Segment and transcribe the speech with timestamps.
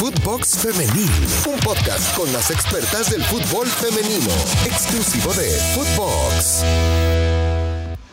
[0.00, 1.10] Footbox Femenil,
[1.46, 4.32] un podcast con las expertas del fútbol femenino,
[4.64, 6.64] exclusivo de Footbox.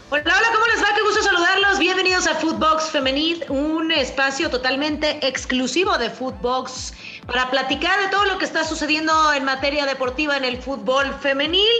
[0.10, 0.94] Hola, hola, ¿cómo les va?
[0.94, 1.79] Qué gusto saludarlos.
[1.79, 6.93] Bienvenidos a Footbox Femenil, un espacio totalmente exclusivo de Footbox
[7.25, 11.71] para platicar de todo lo que está sucediendo en materia deportiva en el fútbol femenil.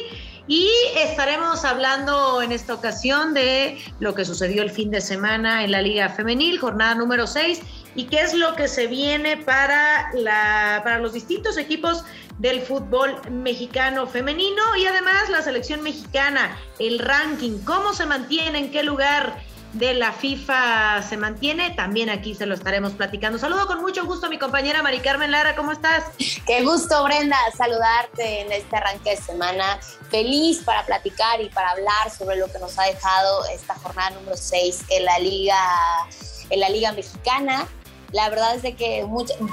[0.48, 5.72] Y estaremos hablando en esta ocasión de lo que sucedió el fin de semana en
[5.72, 7.60] la Liga Femenil, jornada número 6,
[7.96, 12.04] y qué es lo que se viene para, la, para los distintos equipos
[12.38, 18.72] del fútbol mexicano femenino y además la selección mexicana, el ranking, cómo se mantiene, en
[18.72, 19.42] qué lugar
[19.74, 23.38] de la FIFA se mantiene, también aquí se lo estaremos platicando.
[23.38, 26.06] Saludo con mucho gusto a mi compañera Mari Carmen Lara, ¿cómo estás?
[26.46, 29.80] Qué gusto, Brenda, saludarte en este arranque de semana.
[30.10, 34.38] Feliz para platicar y para hablar sobre lo que nos ha dejado esta jornada número
[34.38, 35.58] 6 en la Liga,
[36.50, 37.68] en la Liga Mexicana.
[38.14, 39.06] La verdad es de que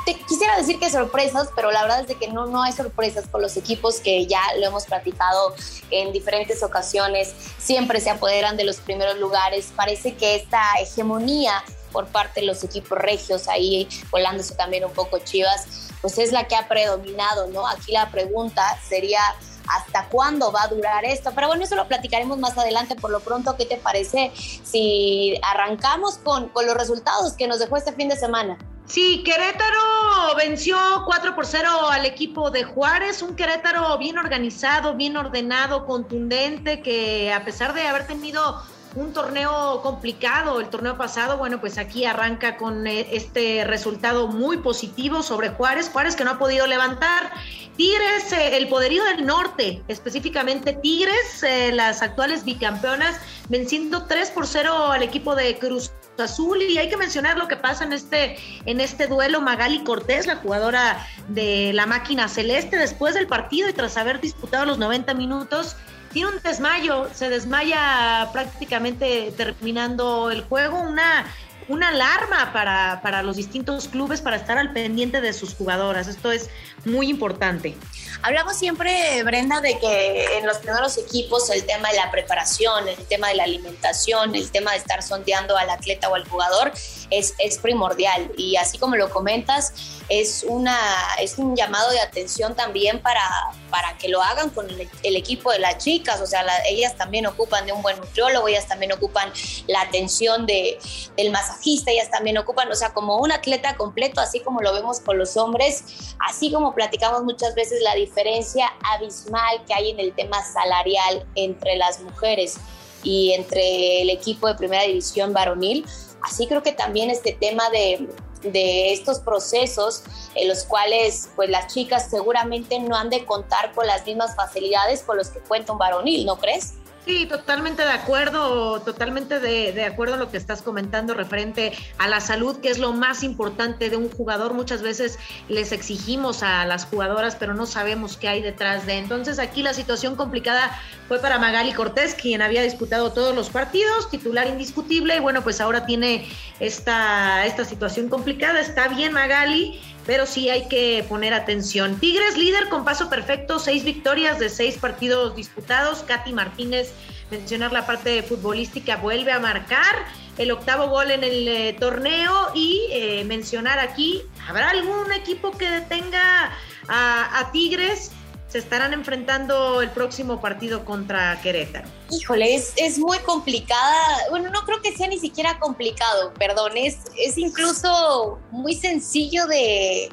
[0.07, 3.27] te quisiera decir que sorpresas, pero la verdad es de que no, no hay sorpresas
[3.27, 5.55] con los equipos que ya lo hemos platicado
[5.91, 9.73] en diferentes ocasiones, siempre se apoderan de los primeros lugares.
[9.75, 11.65] Parece que esta hegemonía
[11.95, 16.47] por parte de los equipos regios, ahí volándose también un poco Chivas, pues es la
[16.49, 17.67] que ha predominado, ¿no?
[17.67, 19.21] Aquí la pregunta sería
[19.69, 21.33] hasta cuándo va a durar esto.
[21.35, 22.97] Pero bueno, eso lo platicaremos más adelante.
[22.97, 27.77] Por lo pronto, ¿qué te parece si arrancamos con, con los resultados que nos dejó
[27.77, 28.59] este fin de semana?
[28.87, 30.77] Sí, Querétaro venció
[31.07, 37.33] 4 por 0 al equipo de Juárez, un Querétaro bien organizado, bien ordenado, contundente, que
[37.33, 38.63] a pesar de haber tenido
[38.95, 44.59] un torneo complicado el torneo pasado, bueno, pues aquí arranca con eh, este resultado muy
[44.59, 47.33] positivo sobre Juárez, Juárez que no ha podido levantar.
[47.77, 54.47] Tigres, eh, el poderío del norte, específicamente Tigres, eh, las actuales bicampeonas, venciendo 3 por
[54.47, 58.39] 0 al equipo de Cruz Azul y hay que mencionar lo que pasa en este
[58.67, 63.73] en este duelo Magali Cortés, la jugadora de la máquina celeste después del partido y
[63.73, 65.77] tras haber disputado los 90 minutos
[66.15, 71.27] tiene un desmayo, se desmaya prácticamente terminando el juego, una,
[71.67, 76.07] una alarma para, para los distintos clubes para estar al pendiente de sus jugadoras.
[76.07, 76.49] Esto es
[76.85, 77.77] muy importante.
[78.23, 83.05] Hablamos siempre, Brenda, de que en los primeros equipos el tema de la preparación, el
[83.07, 86.73] tema de la alimentación, el tema de estar sondeando al atleta o al jugador
[87.11, 88.31] es, es primordial.
[88.37, 89.73] Y así como lo comentas,
[90.09, 90.79] es, una,
[91.21, 93.23] es un llamado de atención también para,
[93.71, 96.21] para que lo hagan con el, equipo de las chicas.
[96.21, 99.33] O sea, ellas también ocupan de un buen nutriólogo, ellas también ocupan
[99.67, 100.79] la atención de,
[101.17, 105.01] del masajista, ellas también ocupan, o sea, como un atleta completo, así como lo vemos
[105.01, 110.15] con los hombres, así como platicamos muchas veces la diferencia abismal que hay en el
[110.15, 112.59] tema salarial entre las mujeres
[113.03, 115.85] y entre el equipo de primera división varonil.
[116.25, 118.09] Así creo que también este tema de,
[118.43, 120.03] de estos procesos
[120.35, 125.03] en los cuales pues las chicas seguramente no han de contar con las mismas facilidades
[125.03, 126.75] con los que cuenta un varonil, ¿no crees?
[127.07, 132.09] Sí, totalmente de acuerdo, totalmente de, de, acuerdo a lo que estás comentando referente a
[132.09, 134.55] la salud, que es lo más importante de un jugador.
[134.55, 135.19] Muchas veces
[135.51, 138.97] les exigimos a las jugadoras, pero no sabemos qué hay detrás de.
[138.97, 144.11] Entonces aquí la situación complicada fue para Magali Cortés, quien había disputado todos los partidos,
[144.11, 146.27] titular indiscutible, y bueno, pues ahora tiene
[146.59, 148.61] esta, esta situación complicada.
[148.61, 151.99] Está bien Magali, pero sí hay que poner atención.
[151.99, 156.03] Tigres líder con paso perfecto, seis victorias de seis partidos disputados.
[156.03, 156.93] Katy Martínez,
[157.31, 160.07] mencionar la parte futbolística, vuelve a marcar
[160.37, 165.71] el octavo gol en el eh, torneo y eh, mencionar aquí, ¿habrá algún equipo que
[165.71, 166.53] detenga
[166.89, 168.11] a, a Tigres?
[168.55, 171.89] Se estarán enfrentando el próximo partido contra Querétaro?
[172.13, 173.99] Híjole, es, es, muy complicada.
[174.31, 176.77] Bueno, no creo que sea ni siquiera complicado, perdón.
[176.77, 177.01] Es,
[177.37, 180.09] incluso muy sencillo de,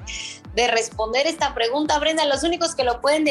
[0.56, 2.25] de responder esta pregunta, Brenda.
[2.25, 3.25] Los únicos que lo pueden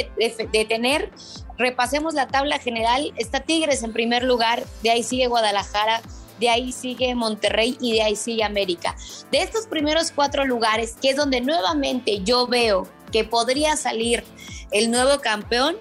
[0.52, 1.10] detener,
[1.58, 3.12] repasemos la tabla general.
[3.16, 6.02] Está Tigres en primer lugar, de ahí sigue Guadalajara,
[6.38, 8.94] de ahí sigue Monterrey y de ahí sigue América.
[9.32, 14.24] De estos primeros cuatro lugares, que es donde nuevamente yo veo que podría salir
[14.70, 15.76] el nuevo campeón.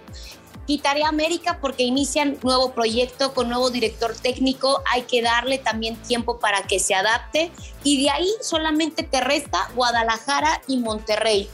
[0.66, 6.38] Quitaré América porque inician nuevo proyecto con nuevo director técnico, hay que darle también tiempo
[6.40, 7.52] para que se adapte
[7.84, 11.50] y de ahí solamente te resta Guadalajara y Monterrey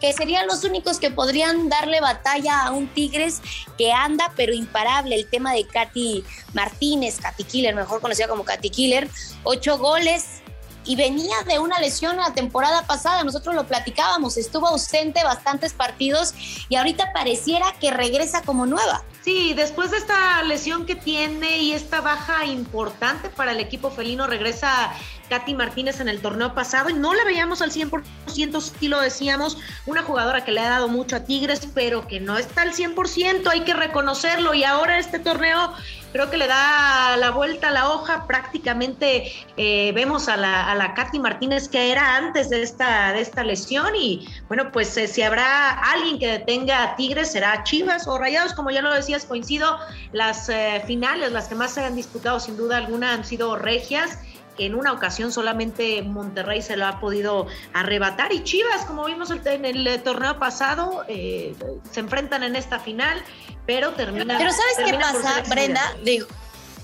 [0.00, 3.40] que serían los únicos que podrían darle batalla a un Tigres
[3.76, 5.14] que anda pero imparable.
[5.14, 6.24] El tema de Katy
[6.54, 9.08] Martínez, Katy Killer, mejor conocida como Katy Killer,
[9.42, 10.42] ocho goles,
[10.88, 16.32] y venía de una lesión la temporada pasada, nosotros lo platicábamos, estuvo ausente bastantes partidos
[16.70, 19.04] y ahorita pareciera que regresa como nueva.
[19.22, 24.26] Sí, después de esta lesión que tiene y esta baja importante para el equipo felino,
[24.26, 24.90] regresa
[25.28, 29.58] Katy Martínez en el torneo pasado y no la veíamos al 100%, sí lo decíamos,
[29.86, 33.48] una jugadora que le ha dado mucho a Tigres, pero que no está al 100%,
[33.48, 35.74] hay que reconocerlo y ahora este torneo
[36.12, 38.26] creo que le da la vuelta a la hoja.
[38.26, 43.20] Prácticamente eh, vemos a la, a la Katy Martínez que era antes de esta, de
[43.20, 43.94] esta lesión.
[43.96, 48.54] Y bueno, pues eh, si habrá alguien que detenga a Tigres, será Chivas o Rayados,
[48.54, 49.78] como ya lo decías, coincido.
[50.12, 54.18] Las eh, finales, las que más se han disputado, sin duda alguna, han sido regias
[54.58, 59.64] en una ocasión solamente Monterrey se lo ha podido arrebatar y Chivas, como vimos en
[59.64, 61.54] el torneo pasado, se
[62.00, 63.22] enfrentan en esta final
[63.66, 64.38] pero termina.
[64.38, 65.82] Pero ¿sabes qué pasa, Brenda?
[66.02, 66.26] Digo,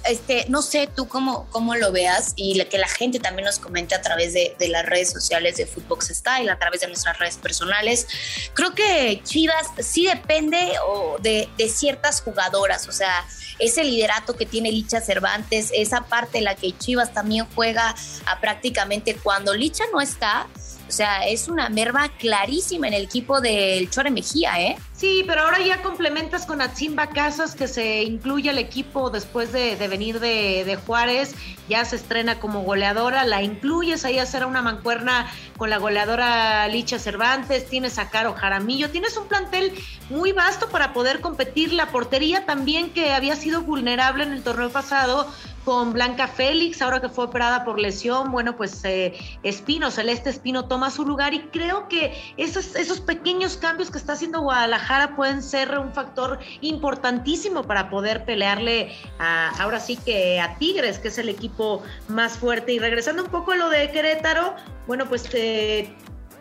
[0.06, 3.94] este, no sé tú cómo, cómo lo veas y que la gente también nos comente
[3.94, 8.06] a través de, las redes sociales de Footbox Style, a través de nuestras redes personales.
[8.54, 10.72] Creo que Chivas sí depende
[11.20, 13.26] de, de ciertas jugadoras, o sea,
[13.58, 17.94] ese liderato que tiene Licha Cervantes, esa parte en la que Chivas también juega
[18.26, 20.48] a prácticamente cuando Licha no está,
[20.88, 24.76] o sea, es una merma clarísima en el equipo del Chore Mejía, ¿eh?
[24.92, 29.76] Sí, pero ahora ya complementas con Atzimba Casas, que se incluye al equipo después de,
[29.88, 31.34] venir de, Juárez,
[31.68, 36.66] ya se estrena como goleadora, la incluyes ahí a hacer una mancuerna con la goleadora
[36.68, 39.72] Licha Cervantes, tienes a Caro Jaramillo, tienes un plantel
[40.10, 44.70] muy vasto para poder competir, la portería también que había sido vulnerable en el torneo
[44.70, 45.28] pasado,
[45.64, 50.66] con Blanca Félix, ahora que fue operada por lesión, bueno, pues eh, Espino, Celeste Espino
[50.66, 55.42] toma su lugar y creo que esos, esos pequeños cambios que está haciendo Guadalajara pueden
[55.42, 61.18] ser un factor importantísimo para poder pelearle a, ahora sí que a Tigres, que es
[61.18, 62.72] el equipo más fuerte.
[62.72, 64.54] Y regresando un poco a lo de Querétaro,
[64.86, 65.94] bueno, pues eh,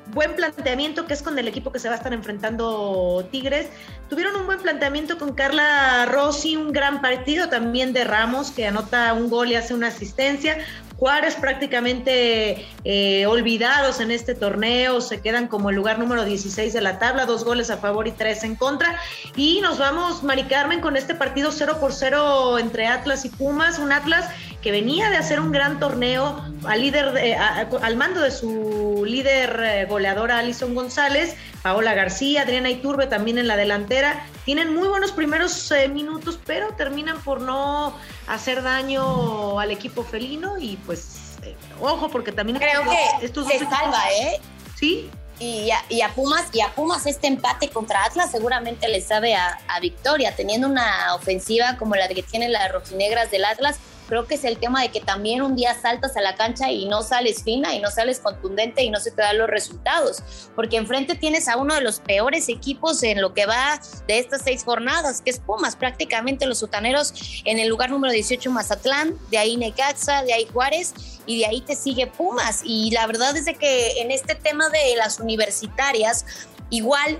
[0.07, 3.67] buen planteamiento que es con el equipo que se va a estar enfrentando Tigres.
[4.09, 9.13] Tuvieron un buen planteamiento con Carla Rossi, un gran partido también de Ramos que anota
[9.13, 10.57] un gol y hace una asistencia.
[10.97, 16.81] Juárez prácticamente eh, olvidados en este torneo, se quedan como el lugar número 16 de
[16.81, 18.97] la tabla, dos goles a favor y tres en contra.
[19.35, 23.79] Y nos vamos, Mari Carmen, con este partido 0 por 0 entre Atlas y Pumas,
[23.79, 24.29] un Atlas
[24.63, 29.85] que venía de hacer un gran torneo al líder al mando de su líder eh,
[29.85, 34.25] goleadora Alison González, Paola García, Adriana Iturbe también en la delantera.
[34.45, 37.93] Tienen muy buenos primeros eh, minutos, pero terminan por no
[38.27, 43.59] hacer daño al equipo felino y pues eh, ojo porque también creo que estos se
[43.59, 44.39] salva, ¿eh?
[44.79, 45.11] Sí.
[45.39, 49.35] Y a, y a, Pumas y a Pumas este empate contra Atlas seguramente le sabe
[49.35, 53.79] a, a victoria teniendo una ofensiva como la que tienen las rojinegras del Atlas
[54.13, 56.85] creo que es el tema de que también un día saltas a la cancha y
[56.85, 60.21] no sales fina y no sales contundente y no se te dan los resultados,
[60.55, 64.43] porque enfrente tienes a uno de los peores equipos en lo que va de estas
[64.43, 69.39] seis jornadas, que es Pumas, prácticamente los sutaneros en el lugar número 18 Mazatlán, de
[69.39, 70.93] ahí Necaxa, de ahí Juárez
[71.25, 72.61] y de ahí te sigue Pumas.
[72.63, 76.23] Y la verdad es de que en este tema de las universitarias,
[76.69, 77.19] igual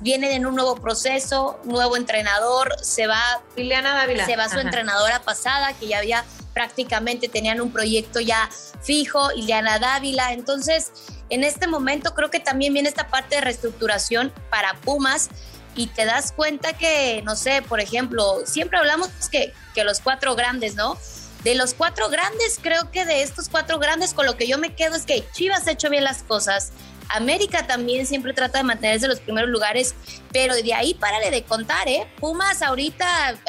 [0.00, 4.26] vienen en un nuevo proceso, nuevo entrenador, se va Liliana Dávila.
[4.26, 8.48] Se va su entrenadora pasada, que ya había prácticamente tenían un proyecto ya
[8.82, 10.32] fijo, Ileana Dávila.
[10.32, 10.92] Entonces,
[11.28, 15.28] en este momento creo que también viene esta parte de reestructuración para Pumas
[15.74, 20.36] y te das cuenta que, no sé, por ejemplo, siempre hablamos que, que los cuatro
[20.36, 20.96] grandes, ¿no?
[21.42, 24.74] De los cuatro grandes, creo que de estos cuatro grandes, con lo que yo me
[24.74, 26.70] quedo es que Chivas ha hecho bien las cosas,
[27.08, 29.94] América también siempre trata de mantenerse en los primeros lugares,
[30.32, 32.06] pero de ahí párale de contar, ¿eh?
[32.20, 33.06] Pumas ahorita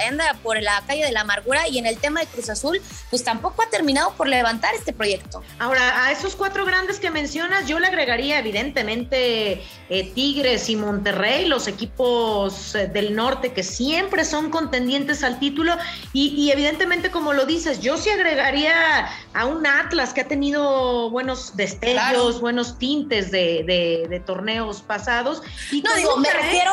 [0.07, 3.23] anda por la calle de la amargura y en el tema de Cruz Azul, pues
[3.23, 5.43] tampoco ha terminado por levantar este proyecto.
[5.59, 11.45] Ahora, a esos cuatro grandes que mencionas, yo le agregaría evidentemente eh, Tigres y Monterrey,
[11.45, 15.75] los equipos eh, del norte que siempre son contendientes al título
[16.13, 21.55] y, evidentemente, como lo dices, yo sí agregaría a un Atlas que ha tenido buenos
[21.57, 23.63] destellos, buenos tintes de
[24.09, 25.43] de, torneos pasados.
[25.71, 26.71] Y no, digo, me refiero...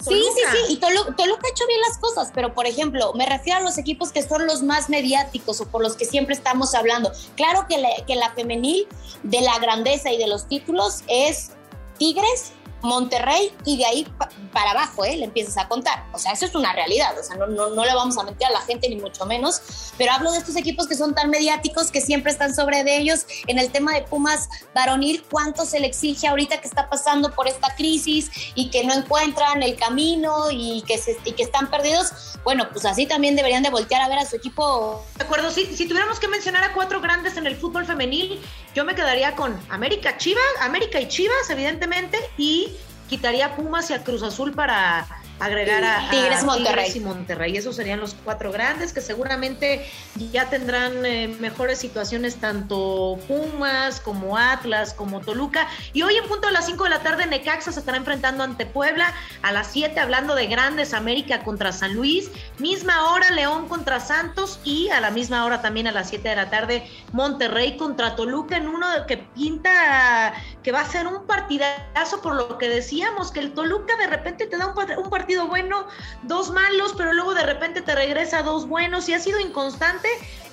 [0.00, 3.60] Sí, sí, sí, y Toluca, ha hecho bien las cosas, pero por ejemplo, me refiero
[3.60, 7.12] a los equipos que son los más mediáticos o por los que siempre estamos hablando.
[7.36, 8.88] Claro que que la femenil
[9.22, 11.52] de la grandeza y de los títulos es
[11.98, 14.06] Tigres, Monterrey y de ahí
[14.52, 15.16] para abajo, ¿eh?
[15.16, 16.04] Le empiezas a contar.
[16.12, 17.18] O sea, eso es una realidad.
[17.18, 19.92] O sea, no, no, no le vamos a mentir a la gente, ni mucho menos.
[19.96, 23.26] Pero hablo de estos equipos que son tan mediáticos que siempre están sobre de ellos.
[23.46, 27.48] En el tema de Pumas varonil, ¿cuánto se le exige ahorita que está pasando por
[27.48, 32.38] esta crisis y que no encuentran el camino y que, se, y que están perdidos?
[32.44, 35.04] Bueno, pues así también deberían de voltear a ver a su equipo.
[35.16, 38.40] De acuerdo, si, si tuviéramos que mencionar a cuatro grandes en el fútbol femenil,
[38.74, 42.71] yo me quedaría con América Chivas, América y Chivas, evidentemente, y
[43.12, 45.06] quitaría Pumas y a Cruz Azul para
[45.38, 46.92] agregar a, Tigres, Monterrey.
[46.94, 47.56] y Monterrey.
[47.56, 49.86] Esos serían los cuatro grandes que seguramente
[50.30, 55.68] ya tendrán eh, mejores situaciones tanto Pumas como Atlas como Toluca.
[55.92, 58.64] Y hoy en punto a las 5 de la tarde Necaxa se estará enfrentando ante
[58.64, 59.12] Puebla.
[59.42, 62.30] A las 7 hablando de grandes América contra San Luis.
[62.58, 66.36] Misma hora León contra Santos y a la misma hora también a las 7 de
[66.36, 72.20] la tarde Monterrey contra Toluca en uno que pinta que va a ser un partidazo
[72.22, 75.86] por lo que decíamos que el Toluca de repente te da un partido bueno,
[76.22, 80.08] dos malos, pero luego de repente te regresa dos buenos y ha sido inconstante,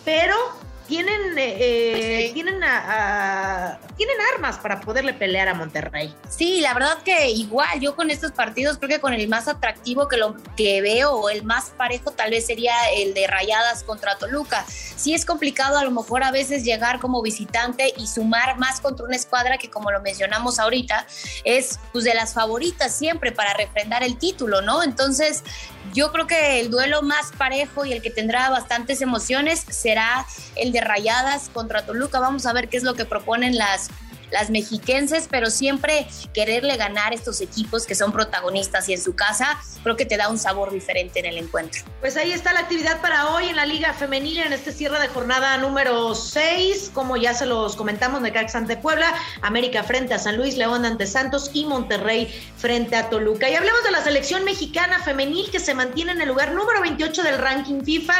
[0.06, 0.36] pero
[0.90, 2.60] tienen, eh, eh, tienen,
[3.96, 6.14] tienen armas para poderle pelear a Monterrey.
[6.28, 10.08] Sí, la verdad que igual, yo con estos partidos creo que con el más atractivo
[10.08, 14.18] que lo que veo, o el más parejo tal vez sería el de Rayadas contra
[14.18, 14.66] Toluca.
[14.68, 19.06] Sí es complicado a lo mejor a veces llegar como visitante y sumar más contra
[19.06, 21.06] una escuadra que como lo mencionamos ahorita,
[21.44, 24.82] es pues de las favoritas siempre para refrendar el título, ¿no?
[24.82, 25.44] Entonces,
[25.94, 30.72] yo creo que el duelo más parejo y el que tendrá bastantes emociones será el
[30.72, 32.20] de Rayadas contra Toluca.
[32.20, 33.90] Vamos a ver qué es lo que proponen las
[34.32, 39.60] las mexiquenses, pero siempre quererle ganar estos equipos que son protagonistas y en su casa,
[39.84, 41.84] creo que te da un sabor diferente en el encuentro.
[42.00, 45.08] Pues ahí está la actividad para hoy en la Liga Femenil en este cierre de
[45.08, 50.38] jornada número 6, como ya se los comentamos, Necaxa ante Puebla, América frente a San
[50.38, 53.50] Luis, León ante Santos y Monterrey frente a Toluca.
[53.50, 57.24] Y hablemos de la selección mexicana femenil que se mantiene en el lugar número 28
[57.24, 58.16] del ranking FIFA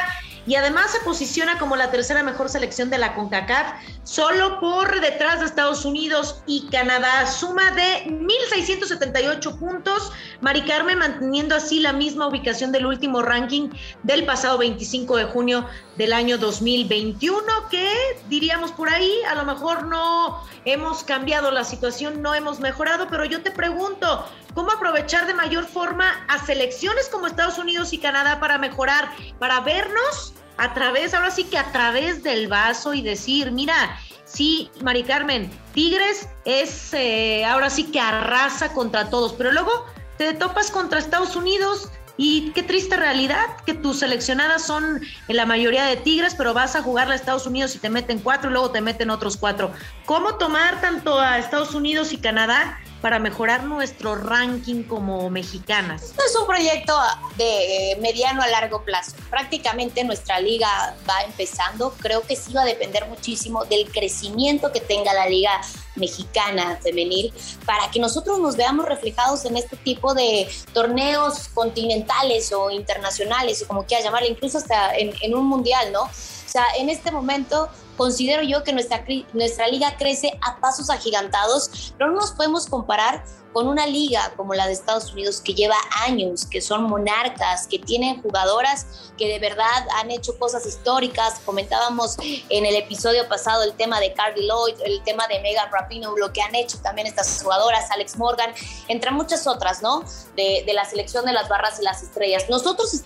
[0.50, 5.42] y además se posiciona como la tercera mejor selección de la CONCACAF, solo por detrás
[5.42, 7.28] de Estados Unidos y Canadá.
[7.28, 10.12] Suma de 1.678 puntos.
[10.42, 13.70] Mari Carmen manteniendo así la misma ubicación del último ranking
[14.02, 17.88] del pasado 25 de junio del año 2021, que
[18.28, 23.24] diríamos por ahí, a lo mejor no hemos cambiado la situación, no hemos mejorado, pero
[23.26, 24.26] yo te pregunto,
[24.56, 29.60] ¿cómo aprovechar de mayor forma a selecciones como Estados Unidos y Canadá para mejorar, para
[29.60, 35.04] vernos a través, ahora sí que a través del vaso y decir, mira, sí, Mari
[35.04, 39.86] Carmen, Tigres es eh, ahora sí que arrasa contra todos, pero luego
[40.18, 45.46] te topas contra Estados Unidos y qué triste realidad que tus seleccionadas son en la
[45.46, 48.54] mayoría de Tigres, pero vas a jugarle a Estados Unidos y te meten cuatro y
[48.54, 49.72] luego te meten otros cuatro.
[50.06, 56.04] ¿Cómo tomar tanto a Estados Unidos y Canadá para mejorar nuestro ranking como mexicanas?
[56.04, 56.94] Esto es un proyecto
[57.38, 59.14] de mediano a largo plazo.
[59.30, 61.94] Prácticamente nuestra liga va empezando.
[62.02, 65.52] Creo que sí va a depender muchísimo del crecimiento que tenga la liga
[65.96, 67.34] mexicana femenil
[67.66, 73.68] para que nosotros nos veamos reflejados en este tipo de torneos continentales o internacionales, o
[73.68, 76.04] como quieras llamarle, incluso hasta en, en un mundial, ¿no?
[76.04, 79.04] O sea, en este momento considero yo que nuestra,
[79.34, 84.54] nuestra liga crece a pasos agigantados, pero no nos podemos comparar con una liga como
[84.54, 85.76] la de Estados Unidos que lleva
[86.06, 91.42] años, que son monarcas, que tienen jugadoras que de verdad han hecho cosas históricas.
[91.44, 96.18] Comentábamos en el episodio pasado el tema de Carly Lloyd, el tema de Megan Rapinoe,
[96.18, 98.54] lo que han hecho también estas jugadoras, Alex Morgan,
[98.88, 100.06] entre muchas otras, ¿no?
[100.38, 102.46] De, de la selección de las barras y las estrellas.
[102.50, 103.04] Nosotros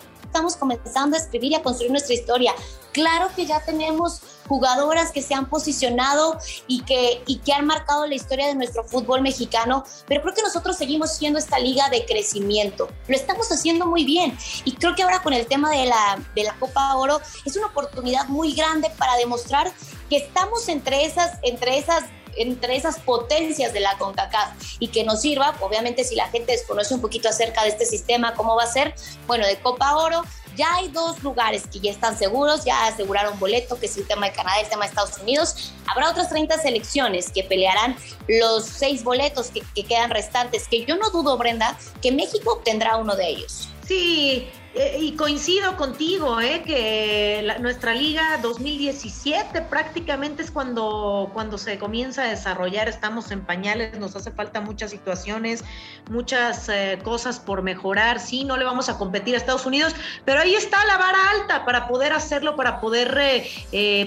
[0.58, 2.54] comenzando a escribir y a construir nuestra historia.
[2.92, 6.38] Claro que ya tenemos jugadoras que se han posicionado
[6.68, 10.42] y que, y que han marcado la historia de nuestro fútbol mexicano, pero creo que
[10.42, 12.90] nosotros seguimos siendo esta liga de crecimiento.
[13.08, 16.44] Lo estamos haciendo muy bien y creo que ahora con el tema de la, de
[16.44, 19.72] la Copa Oro es una oportunidad muy grande para demostrar
[20.10, 22.04] que estamos entre esas, entre esas
[22.38, 26.94] entre esas potencias de la CONCACAF y que nos sirva, obviamente si la gente desconoce
[26.94, 28.96] un poquito acerca de este sistema, cómo va a ser,
[29.28, 30.24] bueno, de Copa Oro,
[30.56, 34.28] ya hay dos lugares que ya están seguros, ya aseguraron boleto, que es el tema
[34.28, 35.74] de Canadá el tema de Estados Unidos.
[35.88, 37.98] Habrá otras 30 selecciones que pelearán
[38.28, 42.98] los seis boletos que, que quedan restantes, que yo no dudo, Brenda, que México obtendrá
[42.98, 43.70] uno de ellos.
[43.88, 51.78] Sí, eh, y coincido contigo, eh, que nuestra liga 2017 prácticamente es cuando, cuando se
[51.78, 55.64] comienza a desarrollar, estamos en pañales, nos hace falta muchas situaciones,
[56.10, 59.94] muchas eh, cosas por mejorar, sí, no le vamos a competir a Estados Unidos,
[60.26, 63.14] pero ahí está la vara alta para poder hacerlo, para poder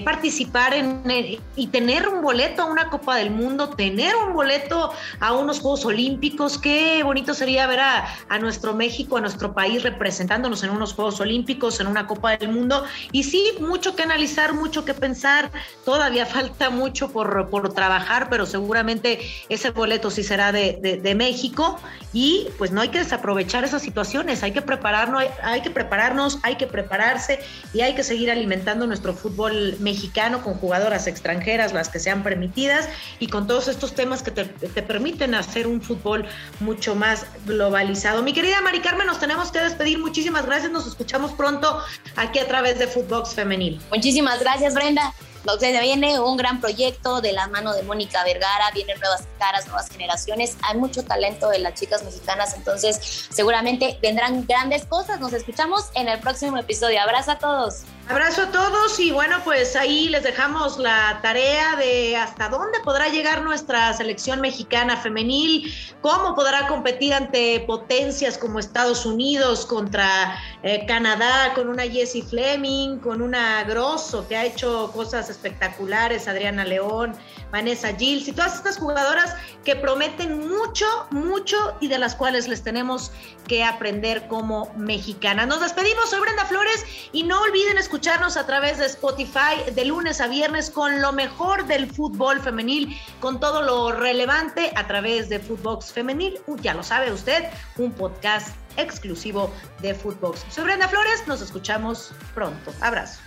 [0.03, 1.01] participar en,
[1.55, 5.85] y tener un boleto a una Copa del Mundo, tener un boleto a unos Juegos
[5.85, 10.93] Olímpicos, qué bonito sería ver a, a nuestro México, a nuestro país representándonos en unos
[10.93, 15.51] Juegos Olímpicos, en una Copa del Mundo, y sí, mucho que analizar, mucho que pensar,
[15.85, 21.79] todavía falta mucho por, por trabajar, pero seguramente ese boleto sí será de, de, México,
[22.13, 26.39] y pues no hay que desaprovechar esas situaciones, hay que prepararnos, hay, hay que prepararnos,
[26.43, 27.39] hay que prepararse
[27.73, 32.89] y hay que seguir alimentando nuestro fútbol mexicano con jugadoras extranjeras, las que sean permitidas,
[33.19, 36.25] y con todos estos temas que te, te permiten hacer un fútbol
[36.59, 38.23] mucho más globalizado.
[38.23, 39.99] Mi querida Mari Carmen, nos tenemos que despedir.
[39.99, 40.71] Muchísimas gracias.
[40.71, 41.81] Nos escuchamos pronto
[42.15, 43.79] aquí a través de Footbox Femenil.
[43.91, 45.13] Muchísimas gracias, Brenda.
[45.59, 49.89] Se viene un gran proyecto de la mano de Mónica Vergara, vienen nuevas caras, nuevas
[49.89, 55.21] generaciones, hay mucho talento de las chicas mexicanas, entonces seguramente vendrán grandes cosas.
[55.21, 57.01] Nos escuchamos en el próximo episodio.
[57.01, 57.83] Abrazo a todos.
[58.09, 63.09] Abrazo a todos y bueno, pues ahí les dejamos la tarea de hasta dónde podrá
[63.09, 70.85] llegar nuestra selección mexicana femenil, cómo podrá competir ante potencias como Estados Unidos contra eh,
[70.87, 77.13] Canadá, con una Jessie Fleming, con una Grosso que ha hecho cosas espectaculares, Adriana León,
[77.51, 82.63] Vanessa Gilles y todas estas jugadoras que prometen mucho, mucho y de las cuales les
[82.63, 83.11] tenemos
[83.47, 85.47] que aprender como mexicanas.
[85.47, 90.21] Nos despedimos, soy Brenda Flores y no olviden escucharnos a través de Spotify de lunes
[90.21, 95.39] a viernes con lo mejor del fútbol femenil, con todo lo relevante a través de
[95.39, 96.39] Footbox Femenil.
[96.61, 97.45] ya lo sabe usted,
[97.77, 99.51] un podcast exclusivo
[99.81, 100.45] de Footbox.
[100.49, 102.73] Soy Brenda Flores, nos escuchamos pronto.
[102.81, 103.26] Abrazo.